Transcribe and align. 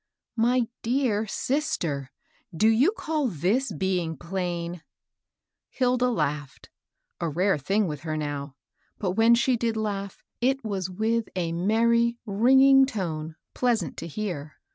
"My 0.47 0.67
dear 0.81 1.27
sister 1.27 2.09
1 2.49 2.57
do 2.57 2.67
you 2.69 2.91
call 2.91 3.27
this 3.27 3.71
being 3.71 4.17
plain?" 4.17 4.81
Hilda 5.69 6.09
laughed,— 6.09 6.71
a 7.21 7.29
rare 7.29 7.59
thing 7.59 7.85
with 7.87 7.99
her 7.99 8.17
now,— 8.17 8.55
but 8.97 9.11
when 9.11 9.35
she 9.35 9.55
did 9.55 9.77
laugh, 9.77 10.23
it 10.41 10.63
was 10.65 10.89
with 10.89 11.29
a 11.35 11.51
merry, 11.51 12.17
ring 12.25 12.61
ing 12.61 12.87
tone 12.87 13.35
pleasant 13.53 13.95
to 13.97 14.07
hear. 14.07 14.55